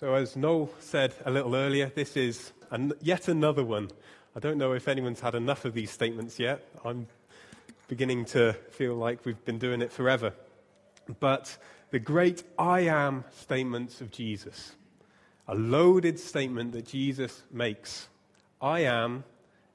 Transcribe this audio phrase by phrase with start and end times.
[0.00, 3.90] So, as Noel said a little earlier, this is an, yet another one.
[4.34, 6.66] I don't know if anyone's had enough of these statements yet.
[6.86, 7.06] I'm
[7.86, 10.32] beginning to feel like we've been doing it forever.
[11.20, 11.54] But
[11.90, 14.74] the great I am statements of Jesus,
[15.46, 18.08] a loaded statement that Jesus makes.
[18.58, 19.22] I am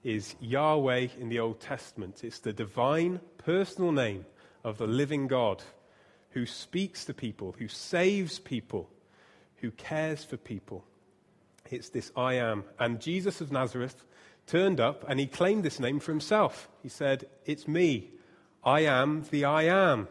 [0.03, 4.25] is Yahweh in the Old Testament, it's the divine personal name
[4.63, 5.61] of the living God
[6.31, 8.89] who speaks to people, who saves people,
[9.65, 10.85] who cares for people.
[11.71, 12.63] It's this I am.
[12.79, 14.05] And Jesus of Nazareth
[14.45, 16.69] turned up and he claimed this name for himself.
[16.83, 18.11] He said, It's me.
[18.63, 20.07] I am the I am.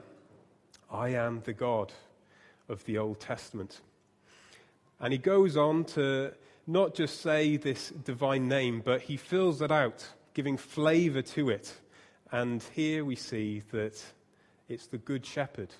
[0.90, 1.92] I am the God
[2.68, 3.80] of the Old Testament.
[4.98, 6.32] And he goes on to
[6.66, 11.72] not just say this divine name, but he fills it out, giving flavor to it.
[12.32, 14.02] And here we see that
[14.68, 15.70] it's the Good Shepherd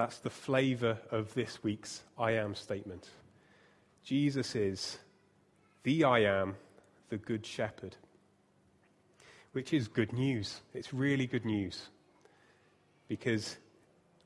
[0.00, 3.10] that's the flavor of this week's I am statement.
[4.02, 4.98] Jesus is
[5.82, 6.56] the I am,
[7.10, 7.96] the Good Shepherd,
[9.52, 10.62] which is good news.
[10.72, 11.88] It's really good news
[13.08, 13.58] because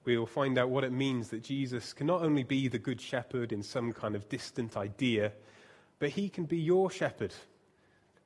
[0.05, 3.01] we will find out what it means that Jesus can not only be the Good
[3.01, 5.33] Shepherd in some kind of distant idea,
[5.99, 7.35] but he can be your shepherd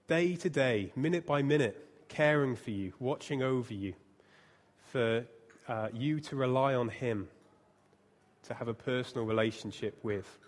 [0.07, 3.95] day to day, minute by minute, caring for you, watching over you,
[4.93, 5.25] for
[5.67, 7.29] uh, you to rely on Him,
[8.45, 10.39] to have a personal relationship with.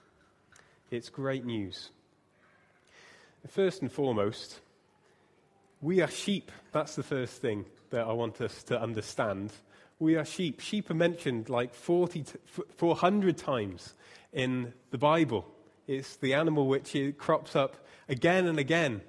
[0.91, 1.91] It's great news.
[3.49, 4.61] First and foremost,
[5.81, 6.53] we are sheep.
[6.73, 9.53] That's the first thing that I want us to understand.
[9.99, 10.61] We are sheep.
[10.61, 12.25] Sheep are mentioned like 40
[12.77, 13.95] 400 times
[14.33, 15.47] in the Bible.
[15.87, 17.77] It's the animal which crops up
[18.09, 19.03] again and again.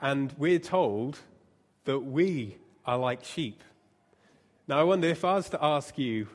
[0.00, 1.18] And we're told
[1.84, 3.62] that we are like sheep.
[4.68, 6.28] Now, I wonder if I was to ask you,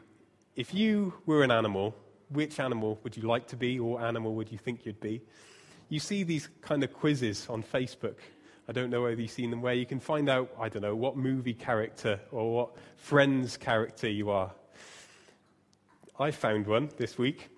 [0.57, 1.95] if you were an animal,
[2.29, 5.21] which animal would you like to be, or animal would you think you'd be?
[5.87, 8.15] You see these kind of quizzes on Facebook.
[8.67, 10.95] I don't know whether you've seen them, where you can find out, I don't know,
[10.95, 14.51] what movie character or what friend's character you are.
[16.19, 17.49] I found one this week.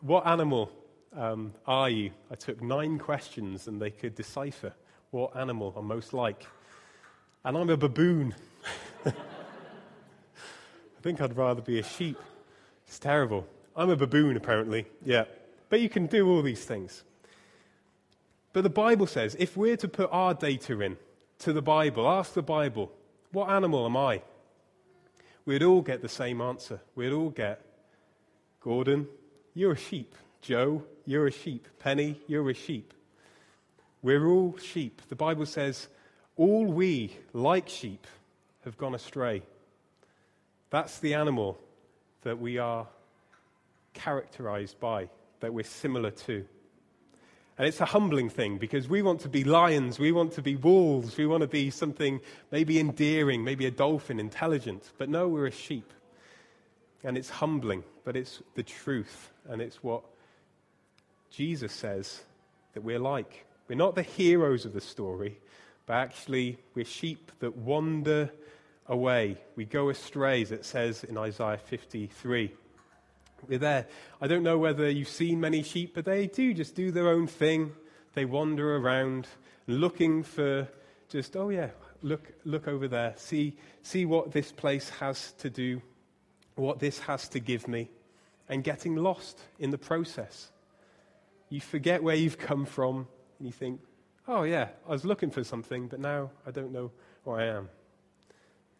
[0.00, 0.70] What animal
[1.12, 2.12] um, are you?
[2.30, 4.72] I took nine questions and they could decipher
[5.10, 6.46] what animal I'm most like.
[7.44, 8.32] And I'm a baboon.
[9.04, 9.12] I
[11.02, 12.16] think I'd rather be a sheep.
[12.86, 13.46] It's terrible.
[13.76, 14.86] I'm a baboon, apparently.
[15.04, 15.24] Yeah.
[15.68, 17.02] But you can do all these things.
[18.52, 20.96] But the Bible says if we're to put our data in
[21.40, 22.92] to the Bible, ask the Bible,
[23.32, 24.22] what animal am I?
[25.44, 26.80] We'd all get the same answer.
[26.94, 27.60] We'd all get,
[28.60, 29.08] Gordon,
[29.54, 30.14] you're a sheep.
[30.40, 31.66] Joe, you're a sheep.
[31.78, 32.94] Penny, you're a sheep.
[34.02, 35.02] We're all sheep.
[35.08, 35.88] The Bible says,
[36.36, 38.06] all we, like sheep,
[38.64, 39.42] have gone astray.
[40.70, 41.58] That's the animal
[42.24, 42.86] that we are
[43.94, 45.08] characterized by,
[45.40, 46.44] that we're similar to.
[47.56, 50.56] And it's a humbling thing because we want to be lions, we want to be
[50.56, 52.20] wolves, we want to be something
[52.50, 54.90] maybe endearing, maybe a dolphin, intelligent.
[54.98, 55.92] But no, we're a sheep.
[57.04, 59.30] And it's humbling, but it's the truth.
[59.48, 60.02] And it's what
[61.30, 62.22] Jesus says
[62.72, 63.46] that we're like.
[63.68, 65.38] We're not the heroes of the story,
[65.86, 68.30] but actually we're sheep that wander
[68.86, 69.38] away.
[69.56, 72.52] We go astray, as it says in Isaiah 53.
[73.48, 73.86] We're there.
[74.20, 77.26] I don't know whether you've seen many sheep, but they do just do their own
[77.26, 77.72] thing.
[78.14, 79.26] They wander around
[79.66, 80.68] looking for
[81.08, 81.70] just, oh yeah,
[82.02, 83.14] look, look over there.
[83.16, 85.82] See, see what this place has to do,
[86.54, 87.90] what this has to give me,
[88.48, 90.50] and getting lost in the process.
[91.50, 93.06] You forget where you've come from,
[93.38, 93.80] and you think,
[94.26, 96.90] oh yeah, I was looking for something, but now I don't know
[97.24, 97.68] where I am.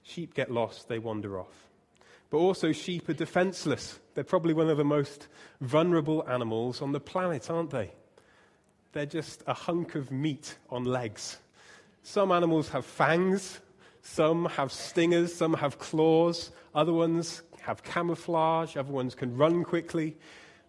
[0.04, 1.66] Sheep get lost, they wander off.
[2.30, 3.98] But also, sheep are defenseless.
[4.14, 5.28] They're probably one of the most
[5.60, 7.90] vulnerable animals on the planet, aren't they?
[8.92, 11.38] They're just a hunk of meat on legs.
[12.02, 13.60] Some animals have fangs,
[14.02, 20.16] some have stingers, some have claws, other ones have camouflage, other ones can run quickly.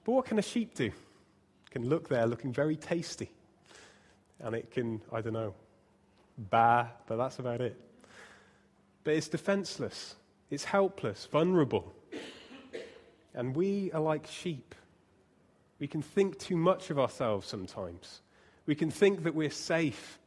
[0.06, 0.86] But what can a sheep do?
[0.86, 3.30] It can look there looking very tasty.
[4.40, 5.54] And it can, I don't know,
[6.38, 7.78] bah, but that's about it
[9.06, 10.16] but it's defenseless,
[10.50, 11.94] it's helpless, vulnerable.
[13.34, 14.76] And we are like sheep.
[15.80, 18.22] We can think too much of ourselves sometimes.
[18.66, 20.20] We can think that we're safe.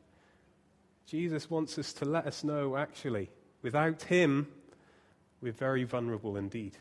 [1.07, 3.31] Jesus wants us to let us know, actually,
[3.63, 4.47] without Him,
[5.41, 6.77] we're very vulnerable indeed.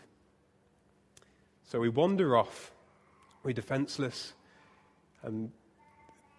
[1.64, 2.72] So we wander off,
[3.44, 4.34] we're defenseless,
[5.24, 5.52] and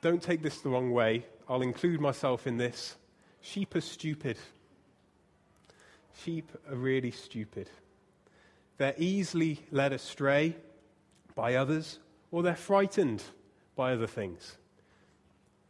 [0.02, 1.26] don't take this the wrong way.
[1.48, 2.96] I'll include myself in this.
[3.40, 4.36] Sheep are stupid.
[6.24, 7.68] Sheep are really stupid.
[8.76, 10.56] They're easily led astray
[11.34, 11.98] by others
[12.30, 13.22] or they're frightened
[13.76, 14.56] by other things.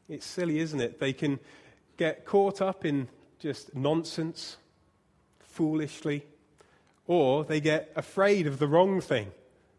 [0.08, 0.98] It's silly, isn't it?
[0.98, 1.38] They can
[1.96, 3.08] get caught up in
[3.38, 4.56] just nonsense,
[5.40, 6.24] foolishly,
[7.06, 9.30] or they get afraid of the wrong thing.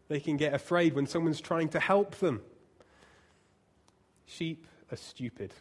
[0.08, 2.42] They can get afraid when someone's trying to help them.
[4.26, 5.52] Sheep are stupid.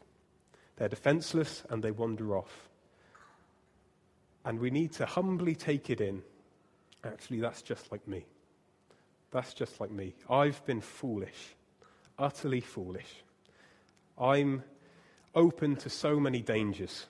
[0.75, 2.69] They're defenseless and they wander off.
[4.49, 6.23] And we need to humbly take it in.
[7.03, 8.25] Actually, that's just like me.
[9.29, 10.15] That's just like me.
[10.27, 11.53] I've been foolish,
[12.17, 13.23] utterly foolish.
[14.19, 14.63] I'm
[15.35, 17.05] open to so many dangers,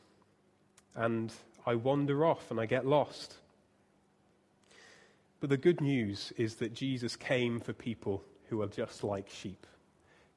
[0.98, 1.32] and
[1.66, 3.36] I wander off and I get lost.
[5.40, 9.66] But the good news is that Jesus came for people who are just like sheep.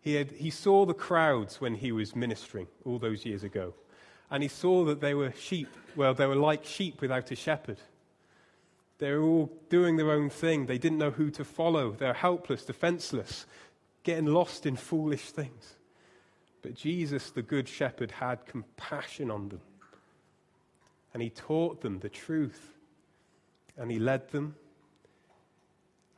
[0.03, 3.75] He, had, he saw the crowds when he was ministering all those years ago,
[4.33, 5.69] and he saw that they were sheep.
[5.95, 7.77] Well, they were like sheep without a shepherd.
[8.97, 10.65] They were all doing their own thing.
[10.65, 11.93] They didn't know who to follow.
[11.93, 13.45] They're helpless, defenseless,
[14.05, 15.77] getting lost in foolish things.
[16.63, 19.61] But Jesus, the Good Shepherd, had compassion on them.
[21.13, 22.73] And he taught them the truth.
[23.77, 24.57] And he led them.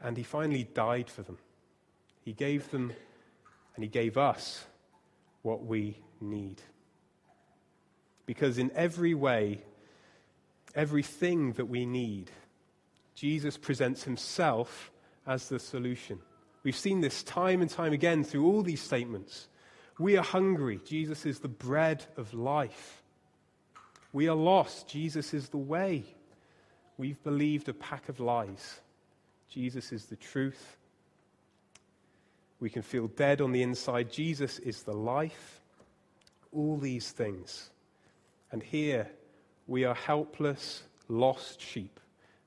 [0.00, 1.38] And he finally died for them.
[2.24, 2.92] He gave them
[3.74, 4.66] and he gave us
[5.42, 6.62] what we need.
[8.26, 9.62] Because in every way,
[10.74, 12.30] everything that we need,
[13.14, 14.90] Jesus presents himself
[15.26, 16.18] as the solution.
[16.62, 19.48] We've seen this time and time again through all these statements.
[19.98, 20.80] We are hungry.
[20.84, 23.02] Jesus is the bread of life.
[24.12, 24.88] We are lost.
[24.88, 26.04] Jesus is the way.
[26.96, 28.80] We've believed a pack of lies.
[29.48, 30.78] Jesus is the truth.
[32.60, 34.10] We can feel dead on the inside.
[34.10, 35.60] Jesus is the life.
[36.52, 37.70] All these things.
[38.54, 39.10] And here
[39.66, 41.98] we are helpless, lost sheep.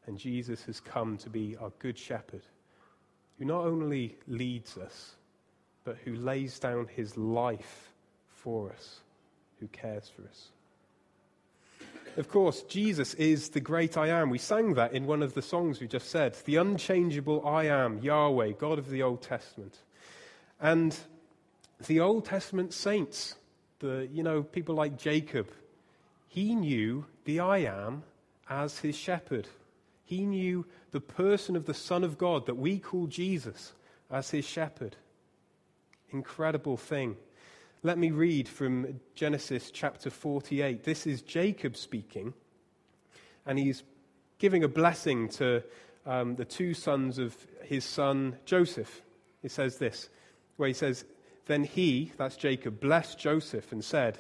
[0.06, 2.44] And Jesus has come to be our good shepherd,
[3.38, 5.16] who not only leads us,
[5.84, 7.92] but who lays down his life
[8.30, 9.02] for us,
[9.60, 10.48] who cares for us.
[12.16, 14.30] Of course, Jesus is the great I am.
[14.30, 16.38] We sang that in one of the songs we just said.
[16.46, 19.78] The unchangeable I am, Yahweh, God of the Old Testament.
[20.62, 20.98] And
[21.86, 23.36] the Old Testament saints,
[23.80, 25.50] the, you know, people like Jacob,
[26.28, 28.04] he knew the I am
[28.50, 29.48] as his shepherd.
[30.06, 33.74] He knew the person of the Son of God that we call Jesus
[34.10, 34.96] as his shepherd.
[36.12, 37.18] Incredible thing.
[37.84, 40.84] Let me read from Genesis chapter 48.
[40.84, 42.34] This is Jacob speaking,
[43.46, 43.84] and he's
[44.40, 45.64] giving a blessing to
[46.06, 49.02] um, the two sons of his son Joseph.
[49.42, 50.10] He says this,
[50.56, 51.06] where he says,
[51.46, 54.18] Then he, that's Jacob, blessed Joseph and said,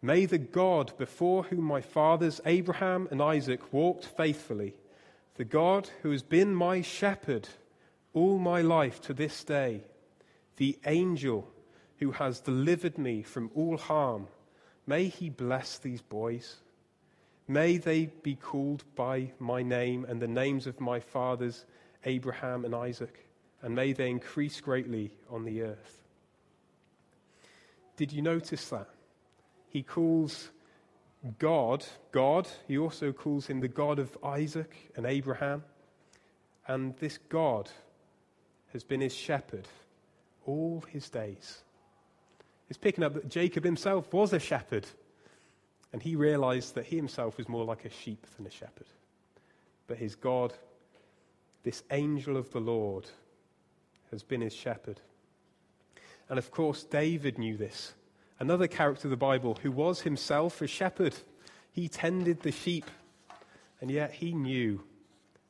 [0.00, 4.74] May the God before whom my fathers Abraham and Isaac walked faithfully,
[5.34, 7.48] the God who has been my shepherd
[8.12, 9.82] all my life to this day,
[10.56, 11.48] the angel
[11.98, 14.28] who has delivered me from all harm,
[14.86, 16.56] may he bless these boys.
[17.48, 21.64] May they be called by my name and the names of my fathers
[22.04, 23.26] Abraham and Isaac,
[23.62, 26.02] and may they increase greatly on the earth.
[27.96, 28.88] Did you notice that?
[29.70, 30.50] He calls
[31.38, 35.64] God, God, he also calls him the God of Isaac and Abraham.
[36.66, 37.70] And this God
[38.72, 39.66] has been his shepherd
[40.46, 41.62] all his days.
[42.68, 44.86] It's picking up that Jacob himself was a shepherd,
[45.92, 48.86] and he realized that he himself was more like a sheep than a shepherd.
[49.86, 50.52] But his God,
[51.62, 53.06] this angel of the Lord,
[54.10, 55.00] has been his shepherd.
[56.28, 57.94] And of course, David knew this
[58.38, 61.14] another character of the Bible who was himself a shepherd.
[61.72, 62.86] He tended the sheep,
[63.80, 64.82] and yet he knew,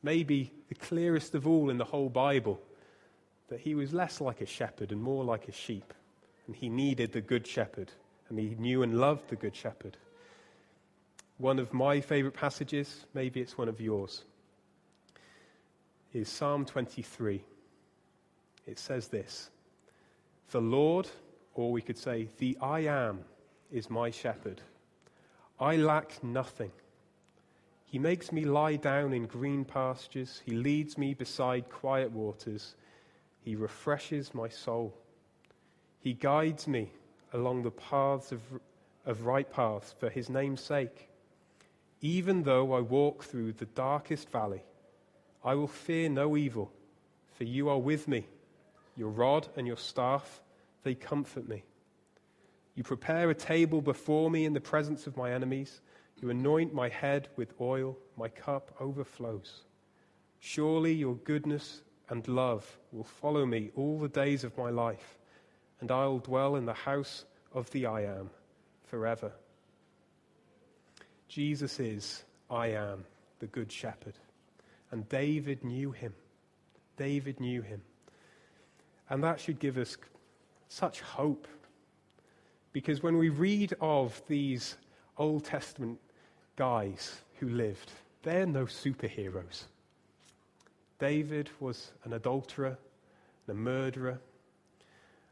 [0.03, 2.61] maybe the clearest of all in the whole Bible,
[3.49, 5.93] that he was less like a shepherd and more like a sheep.
[6.47, 7.91] And he needed the good shepherd,
[8.29, 9.97] and he knew and loved the good shepherd.
[11.37, 14.23] One of my favorite passages, maybe it's one of yours,
[16.13, 17.43] is Psalm 23.
[18.67, 19.49] It says this
[20.51, 21.07] The Lord
[21.59, 23.19] or we could say, The I am
[23.71, 24.61] is my shepherd.
[25.59, 26.71] I lack nothing.
[27.85, 30.41] He makes me lie down in green pastures.
[30.45, 32.75] He leads me beside quiet waters.
[33.41, 34.93] He refreshes my soul.
[35.99, 36.91] He guides me
[37.33, 38.41] along the paths of,
[39.05, 41.09] of right paths for his name's sake.
[42.01, 44.63] Even though I walk through the darkest valley,
[45.43, 46.71] I will fear no evil,
[47.37, 48.25] for you are with me.
[48.95, 50.41] Your rod and your staff
[50.83, 51.63] they comfort me.
[52.75, 55.81] You prepare a table before me in the presence of my enemies.
[56.21, 57.97] You anoint my head with oil.
[58.17, 59.63] My cup overflows.
[60.39, 65.17] Surely your goodness and love will follow me all the days of my life,
[65.81, 68.29] and I'll dwell in the house of the I am
[68.85, 69.31] forever.
[71.27, 73.05] Jesus is I am,
[73.39, 74.15] the Good Shepherd.
[74.91, 76.13] And David knew him.
[76.97, 77.81] David knew him.
[79.09, 79.97] And that should give us
[80.69, 81.47] such hope.
[82.71, 84.77] Because when we read of these
[85.17, 85.99] Old Testament
[86.55, 87.91] guys who lived,
[88.23, 89.63] they're no superheroes.
[90.99, 92.77] David was an adulterer,
[93.47, 94.19] a murderer,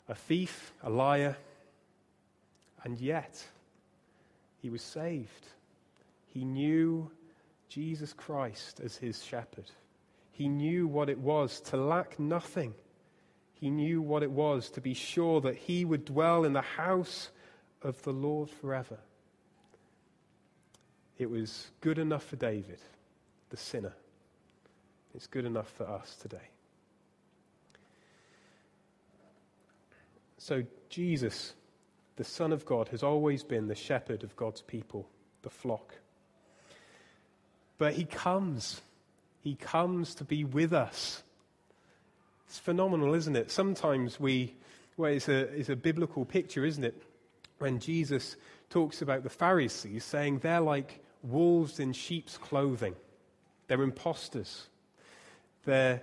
[0.10, 1.38] a thief, a liar,
[2.84, 3.46] and yet
[4.62, 5.48] he was saved.
[6.34, 7.12] He knew
[7.70, 9.70] Jesus Christ as his shepherd.
[10.32, 12.74] He knew what it was to lack nothing.
[13.60, 17.30] He knew what it was to be sure that he would dwell in the house
[17.82, 19.00] of the Lord forever.
[21.18, 22.80] It was good enough for David,
[23.50, 23.94] the sinner.
[25.16, 26.50] It's good enough for us today.
[30.38, 31.54] So, Jesus,
[32.16, 35.10] the Son of God, has always been the shepherd of God's people,
[35.42, 35.96] the flock.
[37.80, 38.82] But he comes.
[39.42, 41.24] He comes to be with us.
[42.48, 43.52] It's phenomenal, isn't it?
[43.52, 44.56] Sometimes we,
[44.96, 47.02] well, it's a, it's a biblical picture, isn't it?
[47.60, 48.38] When Jesus
[48.70, 52.96] talks about the Pharisees, saying they're like wolves in sheep's clothing,
[53.68, 54.68] they're imposters.
[55.66, 56.02] They're,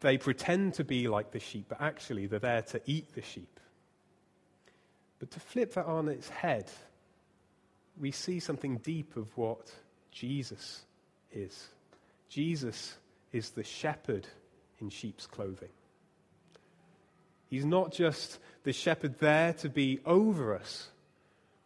[0.00, 3.60] they pretend to be like the sheep, but actually they're there to eat the sheep.
[5.18, 6.70] But to flip that on its head,
[7.98, 9.70] we see something deep of what
[10.10, 10.82] Jesus
[11.32, 11.68] is.
[12.28, 12.96] Jesus
[13.32, 14.26] is the shepherd
[14.80, 15.70] in sheep's clothing.
[17.48, 20.88] He's not just the shepherd there to be over us,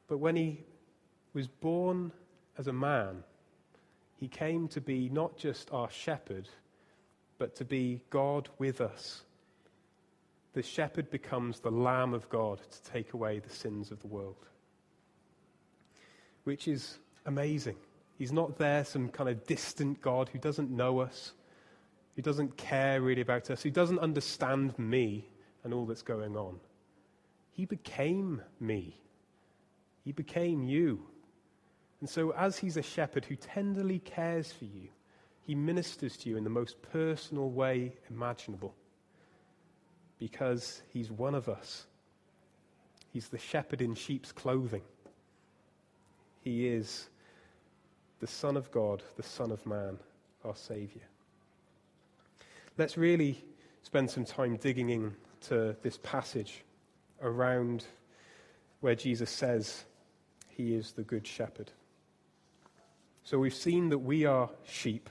[0.09, 0.65] but when he
[1.33, 2.13] was born
[2.59, 3.25] as a man,
[4.17, 6.49] he came to be not just our shepherd,
[7.39, 9.23] but to be God with us.
[10.53, 14.45] The shepherd becomes the Lamb of God to take away the sins of the world,
[16.45, 17.77] which is amazing.
[18.19, 21.33] He's not there, some kind of distant God who doesn't know us,
[22.17, 25.29] who doesn't care really about us, who doesn't understand me
[25.65, 26.59] and all that's going on.
[27.53, 28.97] He became me,
[30.05, 31.07] He became you.
[32.01, 34.89] And so, as He's a shepherd who tenderly cares for you,
[35.43, 38.75] He ministers to you in the most personal way imaginable
[40.19, 41.87] because He's one of us.
[43.13, 44.83] He's the shepherd in sheep's clothing.
[46.43, 47.09] He is
[48.21, 49.99] the Son of God, the Son of Man,
[50.45, 51.05] our Saviour.
[52.81, 53.45] Let's really
[53.83, 56.65] spend some time digging into this passage
[57.21, 57.85] around
[58.81, 59.85] where Jesus says
[60.49, 61.71] he is the Good Shepherd.
[63.23, 65.11] So we've seen that we are sheep,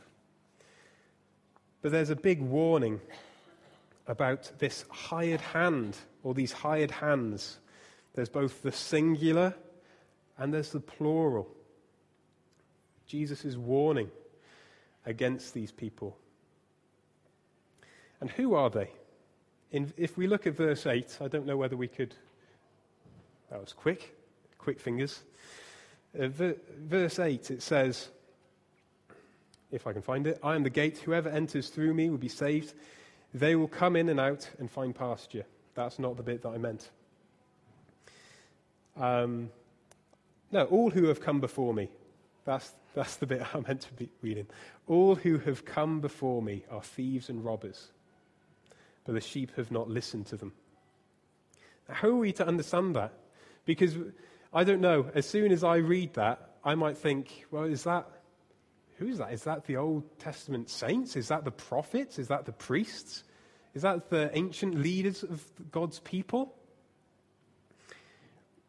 [1.84, 3.02] but there's a big warning
[4.08, 7.60] about this hired hand or these hired hands.
[8.16, 9.54] There's both the singular
[10.40, 11.48] and there's the plural.
[13.06, 14.10] Jesus is warning
[15.06, 16.18] against these people.
[18.22, 18.90] And who are they?
[19.72, 22.16] In, if we look at verse 8, I don't know whether we could.
[23.50, 24.16] That was quick,
[24.58, 25.22] quick fingers.
[26.20, 28.10] Uh, ver, verse 8, it says,
[29.72, 30.98] if I can find it, I am the gate.
[31.00, 32.74] Whoever enters through me will be saved.
[33.34, 35.46] They will come in and out and find pasture.
[35.76, 36.90] That's not the bit that I meant.
[38.98, 39.50] Um,
[40.52, 41.90] no, all who have come before me.
[42.46, 44.48] That's, that's the bit I meant to be reading.
[44.88, 47.90] All who have come before me are thieves and robbers,
[49.06, 50.54] but the sheep have not listened to them.
[51.90, 53.14] How are we to understand that?
[53.66, 53.96] Because
[54.54, 58.08] I don't know, as soon as I read that, I might think, well, is that,
[58.98, 59.34] who's that?
[59.34, 61.16] Is that the Old Testament saints?
[61.16, 62.20] Is that the prophets?
[62.20, 63.24] Is that the priests?
[63.74, 66.56] Is that the ancient leaders of God's people?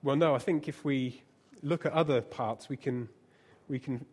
[0.02, 1.22] Well, no, I think if we
[1.62, 3.08] look at other parts, we can
[3.68, 4.04] we can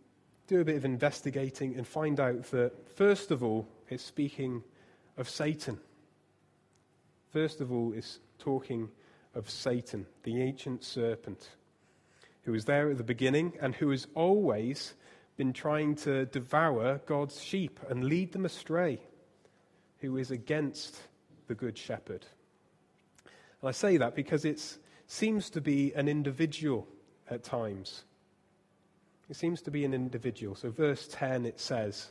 [0.48, 4.64] do a bit of investigating and find out that, first of all, it's speaking
[5.18, 5.80] of Satan.
[7.32, 8.90] First of all, it's talking
[9.36, 11.50] of Satan, the ancient serpent,
[12.44, 14.94] who was there at the beginning and who has always
[15.36, 19.00] been trying to devour God's sheep and lead them astray,
[20.00, 20.98] who is against
[21.48, 22.26] the good shepherd.
[23.62, 24.62] And I say that because it
[25.08, 26.88] seems to be an individual
[27.30, 28.04] at times.
[29.30, 30.56] It seems to be an individual.
[30.56, 32.08] So, verse 10, it says,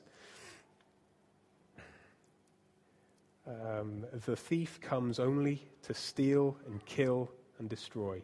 [3.46, 8.22] um, The thief comes only to steal and kill and destroy.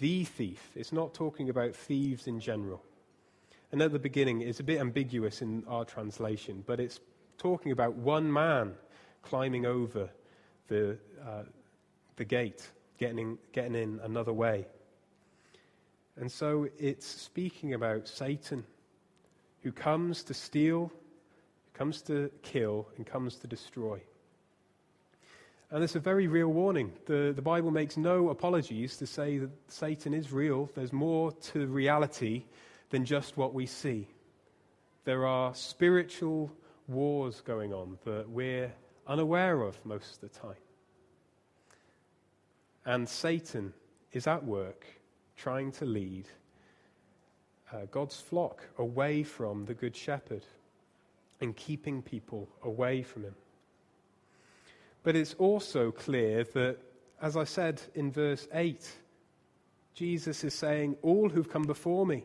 [0.00, 0.70] The thief.
[0.74, 2.82] It's not talking about thieves in general.
[3.72, 7.00] And at the beginning, it's a bit ambiguous in our translation, but it's
[7.38, 8.74] talking about one man
[9.22, 10.08] climbing over
[10.68, 11.42] the, uh,
[12.16, 14.66] the gate, getting in, getting in another way.
[16.16, 18.64] And so it's speaking about Satan
[19.62, 20.92] who comes to steal,
[21.72, 24.00] comes to kill, and comes to destroy.
[25.70, 26.92] And it's a very real warning.
[27.06, 30.70] The, the Bible makes no apologies to say that Satan is real.
[30.74, 32.44] There's more to reality
[32.90, 34.06] than just what we see.
[35.04, 36.52] There are spiritual
[36.86, 38.72] wars going on that we're
[39.06, 40.56] unaware of most of the time.
[42.86, 43.72] And Satan
[44.12, 44.86] is at work
[45.36, 46.26] trying to lead
[47.72, 50.44] uh, God's flock away from the Good Shepherd
[51.40, 53.34] and keeping people away from him.
[55.04, 56.78] But it's also clear that,
[57.22, 58.90] as I said in verse 8,
[59.94, 62.24] Jesus is saying, All who've come before me.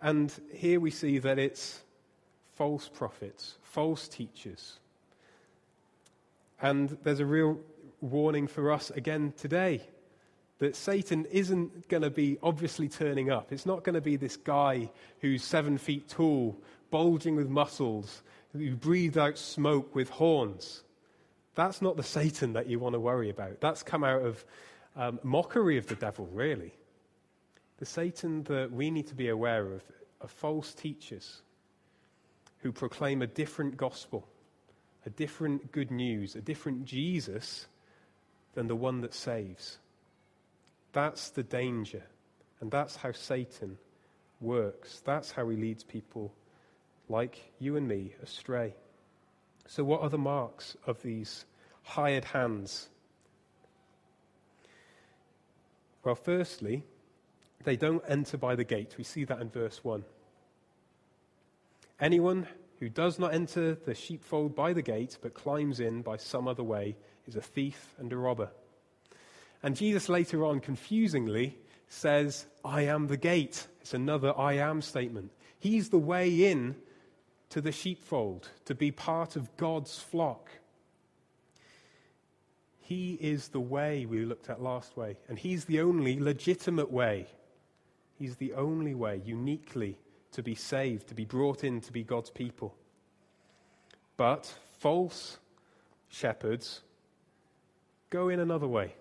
[0.00, 1.82] And here we see that it's
[2.54, 4.78] false prophets, false teachers.
[6.62, 7.58] And there's a real
[8.00, 9.82] warning for us again today
[10.58, 13.50] that Satan isn't going to be obviously turning up.
[13.50, 14.90] It's not going to be this guy
[15.20, 16.56] who's seven feet tall,
[16.90, 18.22] bulging with muscles,
[18.54, 20.82] who breathed out smoke with horns.
[21.54, 23.60] That's not the Satan that you want to worry about.
[23.60, 24.44] That's come out of
[24.96, 26.72] um, mockery of the devil, really.
[27.78, 29.82] The Satan that we need to be aware of
[30.20, 31.42] are false teachers
[32.58, 34.26] who proclaim a different gospel,
[35.04, 37.66] a different good news, a different Jesus
[38.54, 39.78] than the one that saves.
[40.92, 42.02] That's the danger.
[42.60, 43.76] And that's how Satan
[44.40, 45.02] works.
[45.04, 46.32] That's how he leads people
[47.08, 48.74] like you and me astray.
[49.66, 51.44] So, what are the marks of these
[51.82, 52.88] hired hands?
[56.02, 56.84] Well, firstly,
[57.64, 58.94] they don't enter by the gate.
[58.98, 60.04] We see that in verse 1.
[61.98, 62.46] Anyone
[62.78, 66.62] who does not enter the sheepfold by the gate, but climbs in by some other
[66.62, 66.96] way,
[67.26, 68.50] is a thief and a robber.
[69.62, 71.56] And Jesus later on, confusingly,
[71.88, 73.66] says, I am the gate.
[73.80, 75.30] It's another I am statement.
[75.58, 76.76] He's the way in
[77.54, 80.50] to the sheepfold, to be part of God's flock.
[82.80, 87.28] He is the way we looked at last way, and He's the only legitimate way.
[88.18, 90.00] He's the only way, uniquely,
[90.32, 92.74] to be saved, to be brought in to be God's people.
[94.16, 95.38] But false
[96.08, 96.80] shepherds
[98.10, 98.96] go in another way.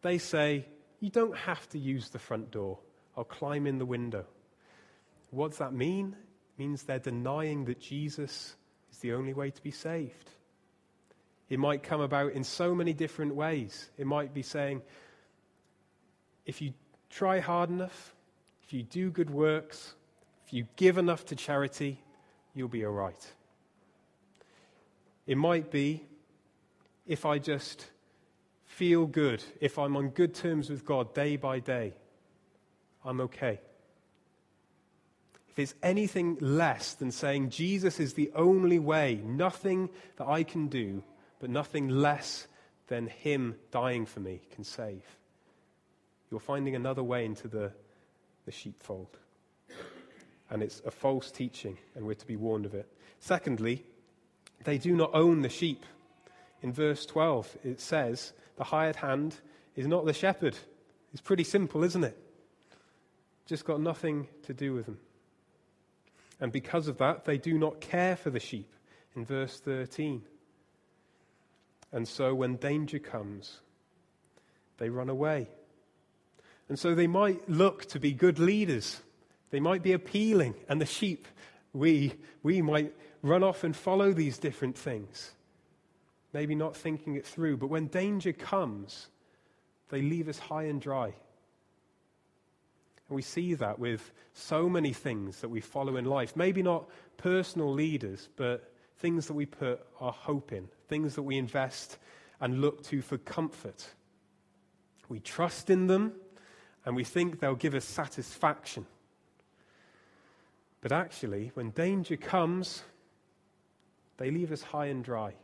[0.00, 0.64] They say,
[0.98, 2.78] You don't have to use the front door.
[3.18, 4.24] I'll climb in the window.
[5.30, 6.16] What does that mean?
[6.58, 8.56] Means they're denying that Jesus
[8.90, 10.30] is the only way to be saved.
[11.48, 13.88] It might come about in so many different ways.
[13.96, 14.82] It might be saying,
[16.44, 16.74] if you
[17.10, 18.14] try hard enough,
[18.64, 19.94] if you do good works,
[20.46, 22.00] if you give enough to charity,
[22.54, 23.32] you'll be all right.
[25.26, 26.04] It might be
[27.06, 27.86] if I just
[28.64, 31.94] feel good, if I'm on good terms with God day by day,
[33.04, 33.60] I'm okay.
[35.58, 41.02] It's anything less than saying Jesus is the only way, nothing that I can do,
[41.40, 42.46] but nothing less
[42.86, 45.02] than Him dying for me can save,
[46.30, 47.72] you're finding another way into the,
[48.44, 49.18] the sheepfold.
[50.48, 52.90] And it's a false teaching, and we're to be warned of it.
[53.18, 53.84] Secondly,
[54.62, 55.84] they do not own the sheep.
[56.62, 59.34] In verse 12, it says, the hired hand
[59.74, 60.56] is not the shepherd.
[61.12, 62.16] It's pretty simple, isn't it?
[63.46, 64.98] Just got nothing to do with them.
[66.40, 68.72] And because of that, they do not care for the sheep
[69.16, 70.22] in verse 13.
[71.92, 73.60] And so when danger comes,
[74.76, 75.48] they run away.
[76.68, 79.00] And so they might look to be good leaders.
[79.50, 81.26] They might be appealing, and the sheep,
[81.72, 85.32] we, we might run off and follow these different things
[86.32, 87.56] maybe not thinking it through.
[87.56, 89.08] But when danger comes,
[89.88, 91.14] they leave us high and dry.
[93.08, 96.36] And we see that with so many things that we follow in life.
[96.36, 101.38] Maybe not personal leaders, but things that we put our hope in, things that we
[101.38, 101.98] invest
[102.40, 103.86] and look to for comfort.
[105.08, 106.12] We trust in them
[106.84, 108.86] and we think they'll give us satisfaction.
[110.80, 112.82] But actually, when danger comes,
[114.18, 115.34] they leave us high and dry.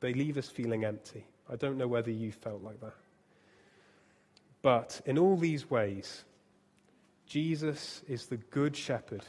[0.00, 1.26] They leave us feeling empty.
[1.50, 2.94] I don't know whether you felt like that.
[4.62, 6.24] But in all these ways,
[7.26, 9.24] Jesus is the good shepherd.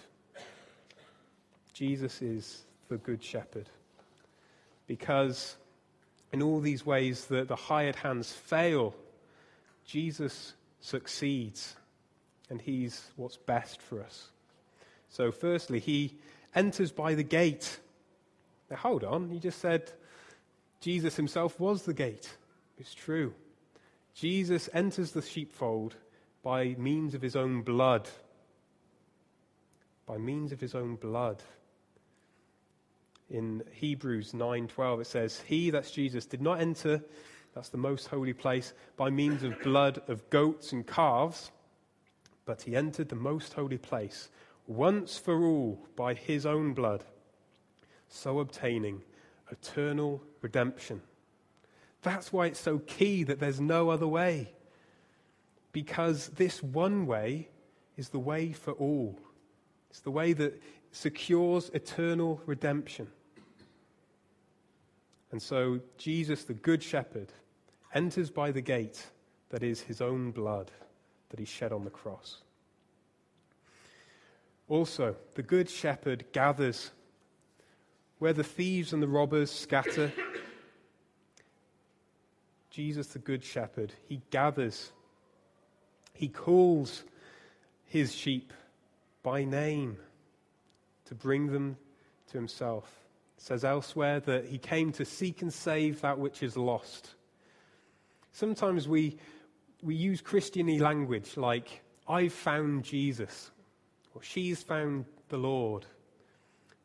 [1.73, 3.67] Jesus is the good shepherd.
[4.85, 5.57] Because
[6.31, 8.95] in all these ways that the hired hands fail,
[9.85, 11.75] Jesus succeeds,
[12.49, 14.29] and he's what's best for us.
[15.09, 16.17] So, firstly, he
[16.55, 17.79] enters by the gate.
[18.69, 19.29] Now, hold on.
[19.29, 19.91] He just said
[20.81, 22.35] Jesus himself was the gate.
[22.77, 23.33] It's true.
[24.13, 25.95] Jesus enters the sheepfold
[26.43, 28.09] by means of his own blood.
[30.05, 31.41] By means of his own blood.
[33.29, 37.03] In Hebrews 9:12 it says, "He that's Jesus did not enter
[37.53, 41.51] that's the most holy place by means of blood of goats and calves,
[42.45, 44.29] but he entered the most holy place
[44.67, 47.05] once for all by his own blood,
[48.07, 49.03] so obtaining
[49.49, 51.01] eternal redemption."
[52.03, 54.53] That's why it's so key that there's no other way.
[55.71, 57.49] Because this one way
[57.97, 59.17] is the way for all.
[59.89, 60.61] It's the way that
[60.91, 63.07] secures eternal redemption.
[65.31, 67.33] And so Jesus, the Good Shepherd,
[67.93, 69.07] enters by the gate
[69.49, 70.71] that is his own blood
[71.29, 72.37] that he shed on the cross.
[74.67, 76.91] Also, the Good Shepherd gathers
[78.19, 80.11] where the thieves and the robbers scatter.
[82.73, 84.91] Jesus, the Good Shepherd, he gathers,
[86.11, 87.03] he calls
[87.85, 88.51] his sheep
[89.21, 89.95] by name
[91.05, 91.77] to bring them
[92.31, 92.91] to himself.
[93.37, 97.11] It says elsewhere that he came to seek and save that which is lost.
[98.31, 99.19] Sometimes we,
[99.83, 103.51] we use Christiany language like, I've found Jesus,
[104.15, 105.85] or she's found the Lord.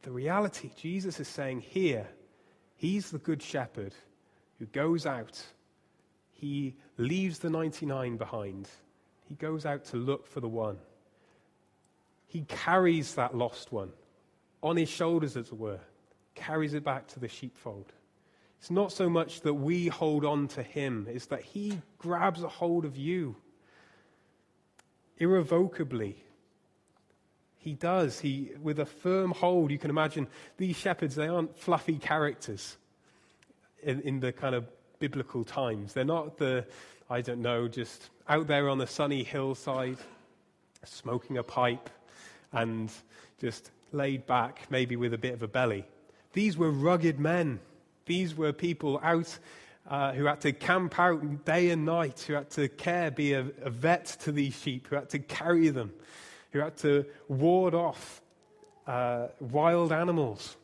[0.03, 2.07] The reality, Jesus is saying here,
[2.77, 3.95] he's the good shepherd
[4.59, 5.43] who goes out
[6.39, 8.69] he leaves the 99 behind.
[9.25, 10.79] He goes out to look for the one.
[12.29, 13.91] He carries that lost one
[14.63, 15.81] on his shoulders, as it were,
[16.37, 17.93] carries it back to the sheepfold.
[18.61, 22.49] It's not so much that we hold on to him, it's that he grabs a
[22.49, 23.35] hold of you
[25.17, 26.23] irrevocably.
[27.57, 28.21] He does.
[28.21, 32.77] He, with a firm hold, you can imagine these shepherds, they aren't fluffy characters
[33.83, 34.67] in, in the kind of
[34.99, 35.93] biblical times.
[35.93, 36.67] They're not the,
[37.09, 39.99] I don't know, just out there on the sunny hillside,
[40.85, 41.91] smoking a pipe
[42.53, 42.91] and
[43.41, 45.85] just laid back, maybe with a bit of a belly.
[46.33, 47.61] These were rugged men.
[48.07, 49.39] These were people out
[49.89, 53.47] uh, who had to camp out day and night, who had to care, be a,
[53.63, 55.93] a vet to these sheep, who had to carry them,
[56.53, 58.21] who had to ward off
[58.87, 60.57] uh, wild animals.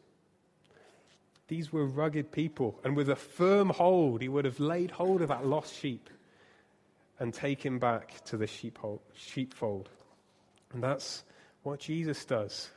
[1.48, 5.28] These were rugged people, and with a firm hold, he would have laid hold of
[5.28, 6.08] that lost sheep
[7.18, 9.88] and taken back to the sheepfold.
[10.72, 11.24] And that's
[11.62, 12.70] what Jesus does.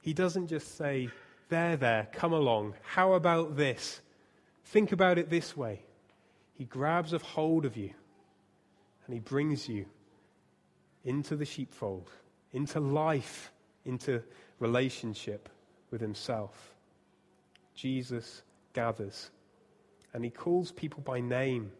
[0.00, 1.08] He doesn't just say,
[1.48, 2.74] There, there, come along.
[2.82, 4.00] How about this?
[4.66, 5.82] Think about it this way.
[6.54, 7.90] He grabs a hold of you
[9.06, 9.86] and he brings you
[11.04, 12.10] into the sheepfold,
[12.52, 13.52] into life,
[13.84, 14.22] into
[14.60, 15.48] relationship
[15.90, 16.71] with himself.
[17.74, 19.30] Jesus gathers
[20.14, 21.72] and he calls people by name.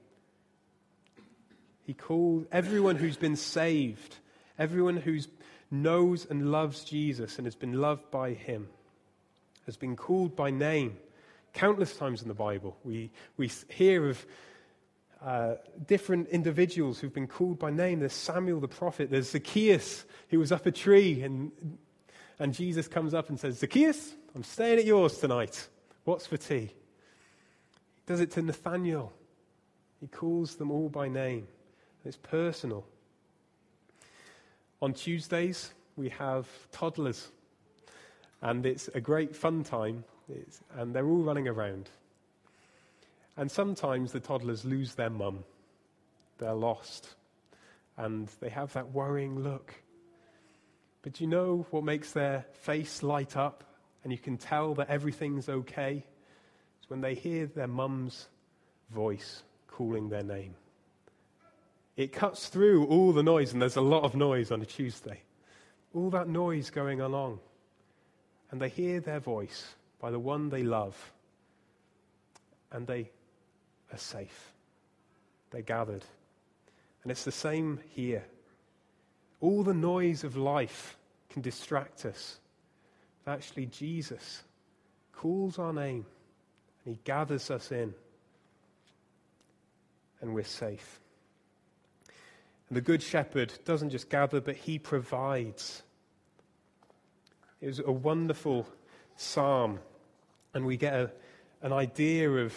[1.85, 4.16] He calls everyone who's been saved,
[4.59, 5.18] everyone who
[5.70, 8.68] knows and loves Jesus and has been loved by him,
[9.66, 10.96] has been called by name.
[11.52, 14.24] Countless times in the Bible, we, we hear of
[15.22, 15.55] uh,
[15.87, 18.00] different individuals who've been called by name.
[18.00, 21.52] There's Samuel the prophet, there's Zacchaeus, who was up a tree, and,
[22.38, 25.68] and Jesus comes up and says, Zacchaeus, I'm staying at yours tonight.
[26.05, 26.67] What's for tea?
[26.67, 29.12] He does it to Nathaniel.
[30.01, 31.47] He calls them all by name.
[32.05, 32.85] It's personal.
[34.81, 37.29] On Tuesdays, we have toddlers,
[38.41, 41.88] and it's a great fun time, it's, and they're all running around.
[43.37, 45.45] And sometimes the toddlers lose their mum,
[46.38, 47.15] they're lost,
[47.97, 49.73] and they have that worrying look.
[51.03, 53.62] But you know what makes their face light up
[54.03, 56.05] and you can tell that everything's okay
[56.83, 58.29] is when they hear their mum's
[58.91, 60.55] voice calling their name.
[61.97, 65.21] It cuts through all the noise, and there's a lot of noise on a Tuesday.
[65.95, 67.38] All that noise going along.
[68.51, 71.12] And they hear their voice by the one they love,
[72.71, 73.11] and they
[73.93, 74.53] are safe.
[75.51, 76.05] They're gathered.
[77.03, 78.25] And it's the same here.
[79.41, 80.97] All the noise of life
[81.31, 82.38] can distract us
[83.26, 84.42] actually Jesus
[85.12, 86.04] calls our name
[86.85, 87.94] and he gathers us in
[90.20, 91.00] and we're safe.
[92.68, 95.82] And the Good Shepherd doesn't just gather, but he provides.
[97.61, 98.66] It was a wonderful
[99.16, 99.78] psalm,
[100.54, 101.11] and we get a,
[101.61, 102.54] an idea of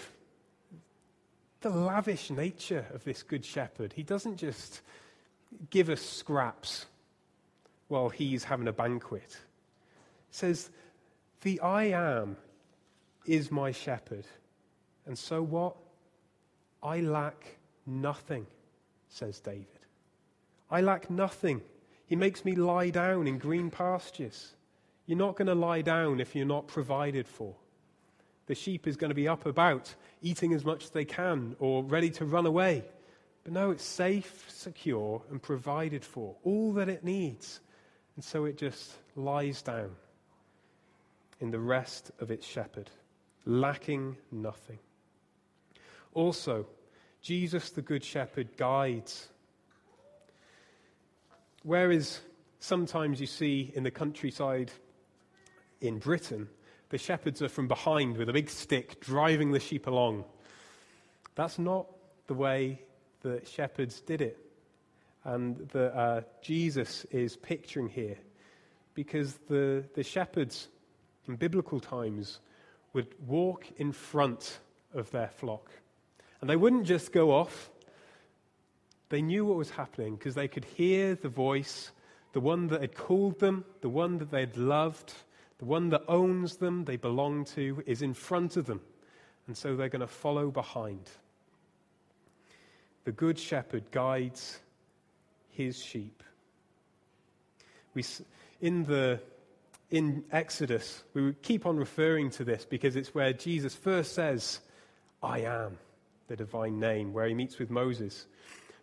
[1.61, 3.93] the lavish nature of this Good Shepherd.
[3.93, 4.81] He doesn't just
[5.69, 6.85] give us scraps
[7.87, 9.37] while he's having a banquet
[10.35, 10.69] says,
[11.41, 12.37] The I am
[13.25, 14.25] is my shepherd.
[15.05, 15.75] And so what?
[16.83, 18.45] I lack nothing,
[19.09, 19.67] says David.
[20.69, 21.61] I lack nothing.
[22.05, 24.55] He makes me lie down in green pastures.
[25.05, 27.55] You're not going to lie down if you're not provided for.
[28.47, 31.83] The sheep is going to be up about, eating as much as they can, or
[31.83, 32.83] ready to run away.
[33.43, 37.61] But no, it's safe, secure, and provided for, all that it needs.
[38.15, 39.91] And so it just lies down
[41.39, 42.89] in the rest of its shepherd,
[43.45, 44.79] lacking nothing.
[46.13, 46.65] Also,
[47.21, 49.29] Jesus, the Good Shepherd, guides.
[51.63, 52.21] Whereas
[52.59, 54.71] sometimes you see in the countryside
[55.81, 56.47] in Britain,
[56.89, 60.23] the shepherds are from behind with a big stick driving the sheep along.
[61.35, 61.87] That's not
[62.27, 62.81] the way
[63.21, 64.39] the shepherds did it.
[65.23, 68.17] And that uh, Jesus is picturing here.
[68.93, 70.67] Because the, the shepherds
[71.27, 72.39] in biblical times
[72.93, 74.59] would walk in front
[74.93, 75.69] of their flock.
[76.41, 77.69] And they wouldn't just go off,
[79.09, 81.91] they knew what was happening because they could hear the voice,
[82.33, 85.13] the one that had called them, the one that they'd loved,
[85.57, 88.81] the one that owns them, they belong to, is in front of them.
[89.47, 91.09] And so they're going to follow behind.
[93.03, 94.59] The Good Shepherd guides
[95.49, 96.23] his sheep.
[97.93, 98.03] We,
[98.59, 99.21] in, the,
[99.91, 104.59] in Exodus, we keep on referring to this because it's where Jesus first says,
[105.21, 105.77] I am,
[106.27, 108.25] the divine name, where he meets with Moses.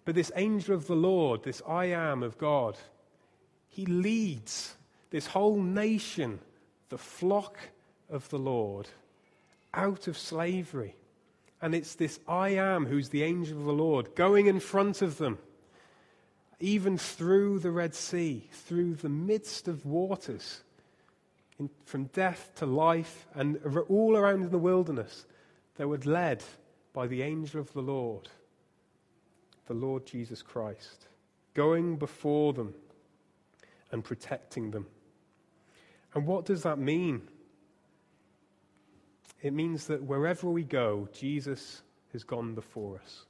[0.04, 2.76] But this angel of the Lord, this I am of God,
[3.68, 4.74] he leads
[5.10, 6.40] this whole nation,
[6.88, 7.58] the flock
[8.10, 8.88] of the Lord,
[9.74, 10.94] out of slavery.
[11.60, 15.18] And it's this I am who's the angel of the Lord going in front of
[15.18, 15.38] them,
[16.60, 20.62] even through the Red Sea, through the midst of waters,
[21.62, 25.26] in, from death to life, and all around in the wilderness.
[25.76, 26.42] They were led
[26.92, 28.28] by the angel of the Lord,
[29.66, 31.06] the Lord Jesus Christ,
[31.54, 32.74] going before them
[33.90, 34.86] and protecting them.
[36.14, 37.22] And what does that mean?
[39.40, 43.24] It means that wherever we go, Jesus has gone before us.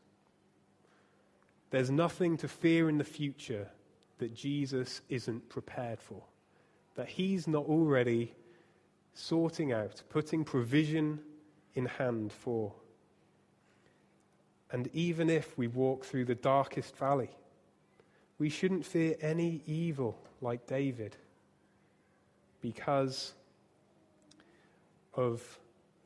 [1.70, 3.68] There's nothing to fear in the future
[4.18, 6.22] that Jesus isn't prepared for,
[6.94, 8.34] that he's not already
[9.14, 11.20] sorting out, putting provision
[11.74, 12.72] in hand for.
[14.70, 17.30] And even if we walk through the darkest valley,
[18.38, 21.16] we shouldn't fear any evil like David
[22.60, 23.34] because
[25.14, 25.58] of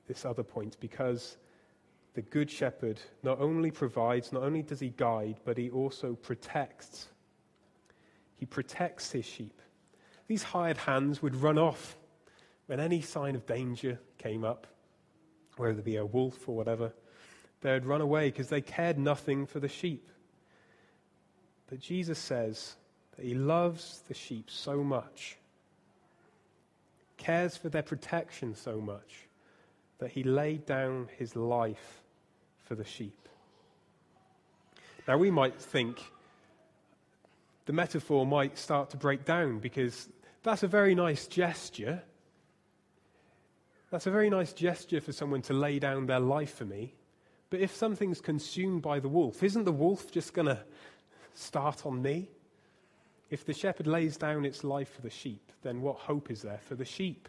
[0.09, 1.37] this other point because
[2.15, 7.09] the Good Shepherd not only provides, not only does he guide, but he also protects.
[8.37, 9.56] He protects his sheep.
[10.27, 11.97] These hired hands would run off
[12.67, 14.67] when any sign of danger came up,
[15.57, 16.93] whether it be a wolf or whatever.
[17.61, 20.09] They would run away because they cared nothing for the sheep.
[21.69, 22.77] But Jesus says
[23.17, 25.37] that he loves the sheep so much,
[27.17, 29.27] cares for their protection so much,
[29.99, 32.03] that he laid down his life
[32.65, 33.29] for the sheep.
[35.09, 36.03] Now, we might think
[37.67, 40.09] the metaphor might start to break down because
[40.43, 42.03] that's a very nice gesture.
[43.91, 46.95] That's a very nice gesture for someone to lay down their life for me.
[47.51, 50.61] But if something's consumed by the wolf, isn't the wolf just going to
[51.35, 52.31] start on me?
[53.31, 56.61] If the shepherd lays down its life for the sheep, then what hope is there
[56.69, 57.29] for the sheep?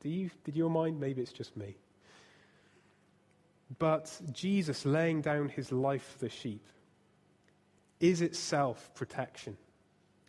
[0.00, 1.00] Do you, did your mind?
[1.00, 1.76] Maybe it's just me.
[3.78, 6.66] But Jesus laying down his life for the sheep
[8.00, 9.56] is itself protection.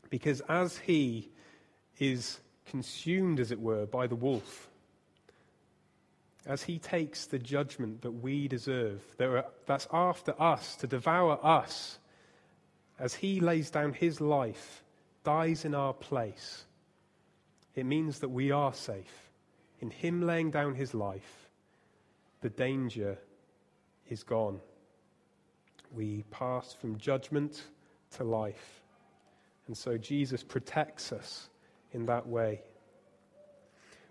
[0.09, 1.29] Because as he
[1.99, 4.69] is consumed, as it were, by the wolf,
[6.45, 9.01] as he takes the judgment that we deserve,
[9.65, 11.99] that's after us, to devour us,
[12.97, 14.83] as he lays down his life,
[15.23, 16.65] dies in our place,
[17.75, 19.29] it means that we are safe
[19.81, 21.49] in him laying down his life,
[22.41, 23.17] the danger
[24.09, 24.59] is gone.
[25.93, 27.63] We pass from judgment
[28.17, 28.81] to life.
[29.67, 31.49] And so Jesus protects us
[31.91, 32.61] in that way.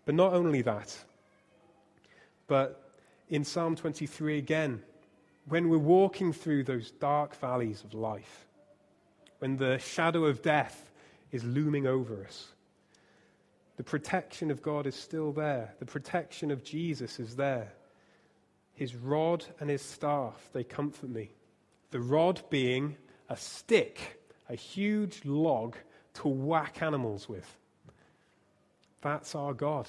[0.05, 0.97] But not only that,
[2.47, 2.95] but
[3.29, 4.83] in Psalm 23 again,
[5.49, 8.47] when we're walking through those dark valleys of life,
[9.39, 10.91] when the shadow of death
[11.31, 12.49] is looming over us,
[13.77, 15.75] the protection of God is still there.
[15.79, 17.73] The protection of Jesus is there.
[18.75, 21.31] His rod and his staff, they comfort me.
[21.91, 22.97] The rod being
[23.29, 25.77] a stick, a huge log
[26.15, 27.57] to whack animals with.
[29.01, 29.89] That's our God.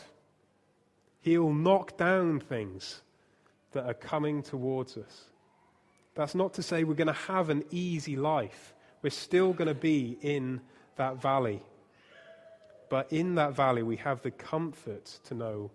[1.22, 3.02] He'll knock down things
[3.72, 5.26] that are coming towards us.
[6.16, 8.74] That's not to say we're going to have an easy life.
[9.02, 10.62] We're still going to be in
[10.96, 11.62] that valley.
[12.90, 15.72] But in that valley, we have the comfort to know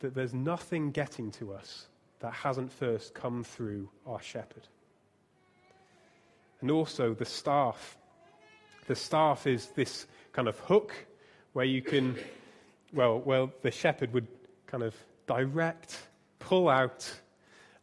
[0.00, 1.86] that there's nothing getting to us
[2.20, 4.68] that hasn't first come through our shepherd.
[6.64, 7.98] And also the staff.
[8.86, 10.94] The staff is this kind of hook
[11.52, 12.16] where you can,
[12.94, 14.26] well, well, the shepherd would
[14.66, 14.94] kind of
[15.26, 15.94] direct,
[16.38, 17.20] pull out,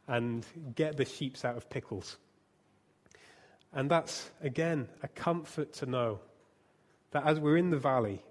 [0.08, 2.18] and get the sheeps out of pickles.
[3.72, 6.20] And that's, again, a comfort to know
[7.12, 8.24] that as we're in the valley,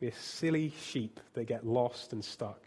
[0.00, 2.62] we're silly sheep that get lost and stuck.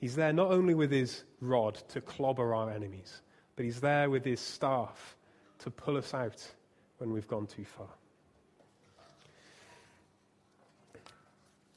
[0.00, 3.20] He's there not only with his rod to clobber our enemies,
[3.56, 5.16] but he's there with his staff
[5.62, 6.46] to pull us out
[6.98, 7.88] when we've gone too far.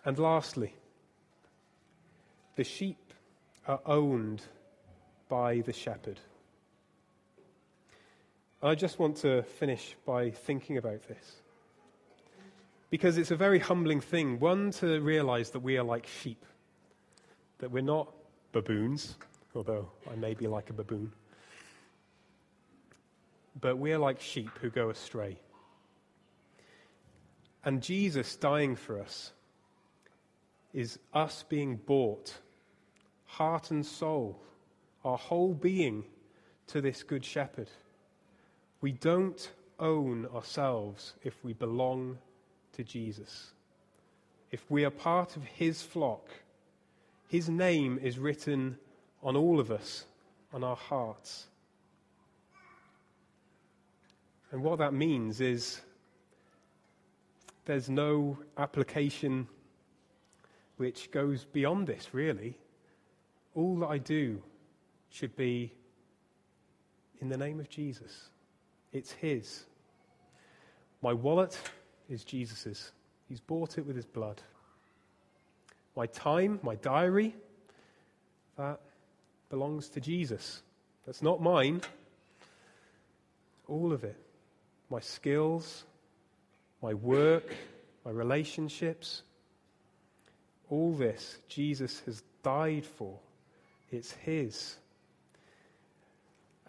[0.04, 0.74] And lastly,
[2.56, 3.14] the sheep
[3.68, 4.44] are owned
[5.28, 6.20] by the shepherd.
[8.62, 11.42] I just want to finish by thinking about this.
[12.90, 16.46] Because it's a very humbling thing, one, to realize that we are like sheep,
[17.58, 18.12] that we're not
[18.52, 19.16] baboons,
[19.56, 21.12] although I may be like a baboon,
[23.60, 25.40] but we are like sheep who go astray.
[27.64, 29.32] And Jesus dying for us
[30.74, 32.38] is us being bought,
[33.26, 34.40] heart and soul,
[35.04, 36.04] our whole being,
[36.68, 37.70] to this good shepherd.
[38.82, 42.18] We don't own ourselves if we belong
[42.74, 43.52] to Jesus.
[44.52, 46.30] If we are part of his flock,
[47.28, 48.78] his name is written
[49.24, 50.06] on all of us,
[50.54, 51.48] on our hearts.
[54.56, 55.82] And what that means is
[57.66, 59.50] there's no application
[60.78, 62.58] which goes beyond this, really.
[63.54, 64.42] All that I do
[65.10, 65.74] should be
[67.20, 68.30] in the name of Jesus.
[68.94, 69.66] It's His.
[71.02, 71.60] My wallet
[72.10, 72.94] is Jesus's.
[73.28, 74.42] He's bought it with His blood.
[75.98, 77.36] My time, my diary,
[78.58, 78.80] that
[79.50, 80.62] belongs to Jesus.
[81.06, 81.82] That's not mine.
[83.68, 84.25] All of it.
[84.90, 85.84] My skills,
[86.82, 87.56] my work,
[88.04, 89.24] my relationships,
[90.70, 93.18] all this Jesus has died for.
[93.92, 94.78] It's His.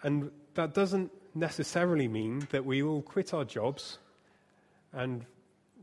[0.03, 3.99] And that doesn't necessarily mean that we all quit our jobs
[4.93, 5.25] and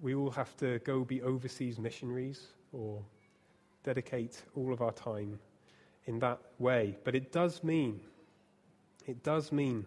[0.01, 2.99] we all have to go be overseas missionaries or
[3.83, 5.39] dedicate all of our time
[6.05, 6.97] in that way.
[7.03, 7.99] But it does mean,
[9.05, 9.85] it does mean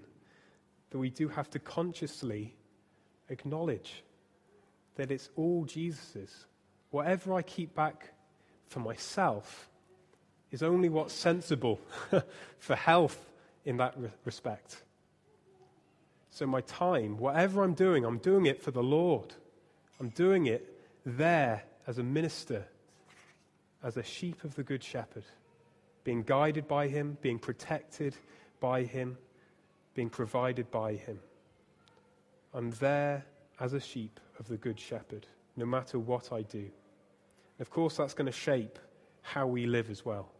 [0.99, 2.55] we do have to consciously
[3.29, 4.05] acknowledge
[4.97, 6.47] that it's all Jesus's.
[6.91, 8.13] Whatever I keep back
[8.69, 9.69] for myself
[10.51, 11.81] is only what's sensible
[12.59, 13.31] for health
[13.65, 14.83] in that re- respect.
[16.31, 19.35] So, my time, whatever I'm doing, I'm doing it for the Lord.
[19.99, 22.67] I'm doing it there as a minister,
[23.83, 25.25] as a sheep of the Good Shepherd,
[26.05, 28.15] being guided by Him, being protected
[28.61, 29.17] by Him,
[29.97, 31.19] being provided by Him.
[32.55, 33.25] I'm there
[33.59, 36.69] as a sheep of the Good Shepherd, no matter what I do.
[37.59, 38.79] Of course, that's going to shape
[39.23, 40.31] how we live as well.